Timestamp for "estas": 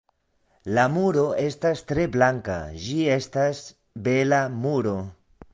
1.43-1.83, 3.19-3.63